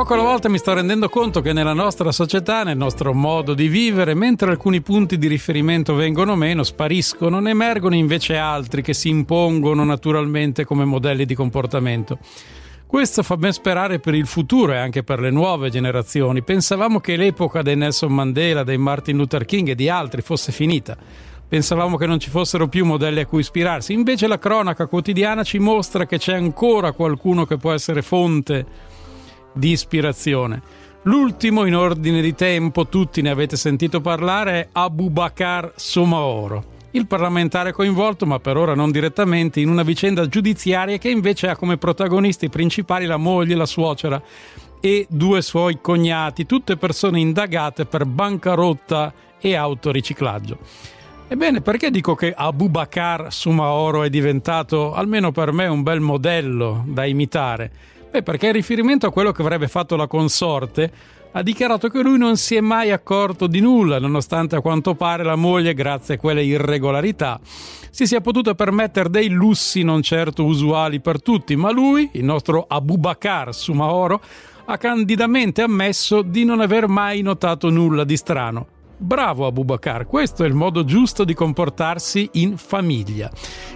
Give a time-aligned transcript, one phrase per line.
[0.00, 3.68] Poco alla volta mi sto rendendo conto che nella nostra società, nel nostro modo di
[3.68, 9.10] vivere, mentre alcuni punti di riferimento vengono meno, spariscono, ne emergono invece altri che si
[9.10, 12.18] impongono naturalmente come modelli di comportamento.
[12.86, 16.42] Questo fa ben sperare per il futuro e anche per le nuove generazioni.
[16.42, 20.96] Pensavamo che l'epoca dei Nelson Mandela, dei Martin Luther King e di altri fosse finita.
[21.46, 23.92] Pensavamo che non ci fossero più modelli a cui ispirarsi.
[23.92, 28.98] Invece la cronaca quotidiana ci mostra che c'è ancora qualcuno che può essere fonte
[29.52, 30.62] di ispirazione.
[31.04, 37.06] L'ultimo in ordine di tempo, tutti ne avete sentito parlare, è Abu Bakr Somaoro, il
[37.06, 41.78] parlamentare coinvolto, ma per ora non direttamente, in una vicenda giudiziaria che invece ha come
[41.78, 44.20] protagonisti principali la moglie, la suocera
[44.80, 50.58] e due suoi cognati, tutte persone indagate per bancarotta e autoriciclaggio.
[51.28, 56.82] Ebbene, perché dico che Abu Bakr Sumaoro è diventato, almeno per me, un bel modello
[56.86, 57.70] da imitare?
[58.10, 60.90] Beh, perché in riferimento a quello che avrebbe fatto la consorte,
[61.32, 65.22] ha dichiarato che lui non si è mai accorto di nulla, nonostante a quanto pare
[65.22, 67.38] la moglie, grazie a quelle irregolarità,
[67.90, 72.64] si sia potuta permettere dei lussi non certo usuali per tutti, ma lui, il nostro
[72.68, 74.20] Abu Bakr Sumaoro,
[74.64, 78.66] ha candidamente ammesso di non aver mai notato nulla di strano.
[79.02, 83.30] Bravo Abubakar, questo è il modo giusto di comportarsi in famiglia.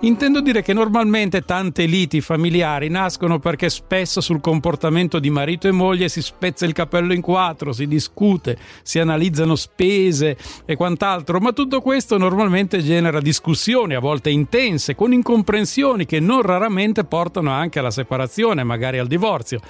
[0.00, 5.72] Intendo dire che normalmente tante liti familiari nascono perché spesso sul comportamento di marito e
[5.72, 10.36] moglie si spezza il capello in quattro, si discute, si analizzano spese
[10.66, 16.42] e quant'altro, ma tutto questo normalmente genera discussioni, a volte intense, con incomprensioni che non
[16.42, 19.60] raramente portano anche alla separazione, magari al divorzio.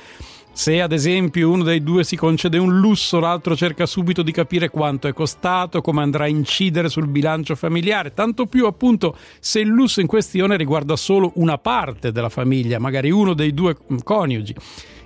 [0.57, 4.71] Se ad esempio uno dei due si concede un lusso, l'altro cerca subito di capire
[4.71, 9.69] quanto è costato, come andrà a incidere sul bilancio familiare, tanto più appunto se il
[9.69, 14.55] lusso in questione riguarda solo una parte della famiglia, magari uno dei due coniugi.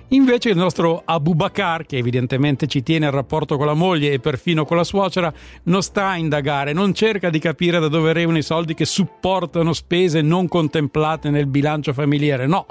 [0.07, 4.19] Invece il nostro Abu Bakr, che evidentemente ci tiene al rapporto con la moglie e
[4.19, 8.37] perfino con la suocera, non sta a indagare, non cerca di capire da dove arrivano
[8.37, 12.65] i soldi che supportano spese non contemplate nel bilancio familiare, no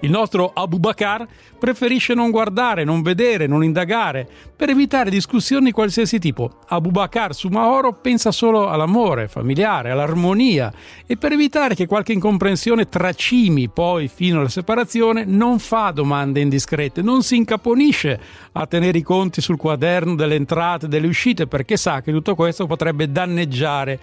[0.00, 1.26] il nostro Abu Bakr
[1.58, 6.58] preferisce non guardare, non vedere, non indagare, per evitare discussioni di qualsiasi tipo.
[6.68, 10.72] Abu Bakr su Maoro pensa solo all'amore familiare, all'armonia
[11.04, 17.02] e per evitare che qualche incomprensione tracimi poi fino alla separazione non fa domande indiscrete,
[17.02, 18.20] non si incaponisce
[18.52, 22.36] a tenere i conti sul quaderno delle entrate e delle uscite perché sa che tutto
[22.36, 23.98] questo potrebbe danneggiare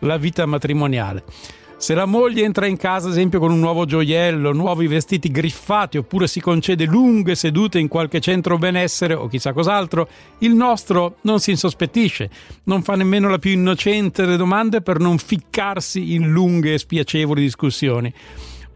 [0.00, 1.24] la vita matrimoniale.
[1.78, 5.96] Se la moglie entra in casa, ad esempio, con un nuovo gioiello, nuovi vestiti griffati,
[5.96, 10.08] oppure si concede lunghe sedute in qualche centro benessere o chissà cos'altro,
[10.38, 12.30] il nostro non si insospettisce,
[12.64, 17.40] non fa nemmeno la più innocente delle domande per non ficcarsi in lunghe e spiacevoli
[17.40, 18.12] discussioni.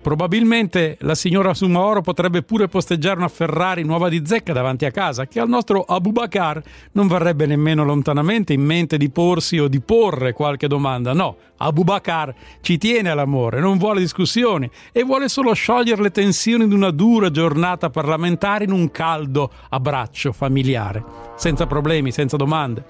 [0.03, 5.27] Probabilmente la signora Sumaoro potrebbe pure posteggiare una Ferrari nuova di zecca davanti a casa,
[5.27, 6.61] che al nostro Abubakar
[6.93, 11.13] non verrebbe nemmeno lontanamente in mente di porsi o di porre qualche domanda.
[11.13, 16.75] No, Abubakar ci tiene all'amore, non vuole discussioni e vuole solo sciogliere le tensioni di
[16.75, 21.05] una dura giornata parlamentare in un caldo abbraccio familiare,
[21.37, 22.85] senza problemi, senza domande.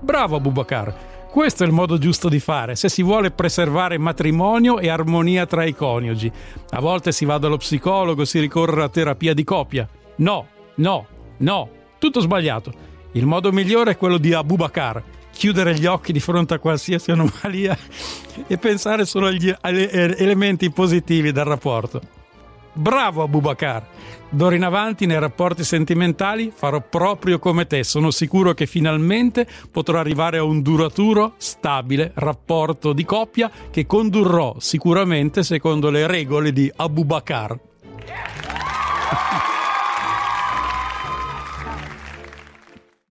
[0.00, 1.17] Bravo Abubakar!
[1.30, 5.64] Questo è il modo giusto di fare se si vuole preservare matrimonio e armonia tra
[5.64, 6.32] i coniugi.
[6.70, 9.86] A volte si va dallo psicologo, si ricorre alla terapia di coppia.
[10.16, 10.46] No,
[10.76, 11.06] no,
[11.38, 12.72] no, tutto sbagliato.
[13.12, 17.76] Il modo migliore è quello di Abubakar, chiudere gli occhi di fronte a qualsiasi anomalia
[18.46, 22.00] e pensare solo agli elementi positivi del rapporto.
[22.72, 23.86] Bravo Abubakar!
[24.30, 27.82] D'ora in avanti nei rapporti sentimentali farò proprio come te.
[27.82, 34.56] Sono sicuro che finalmente potrò arrivare a un duraturo, stabile rapporto di coppia che condurrò
[34.58, 37.58] sicuramente secondo le regole di Abubakar.
[38.06, 39.47] Yeah.